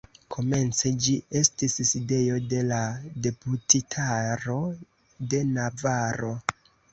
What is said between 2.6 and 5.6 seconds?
la Deputitaro de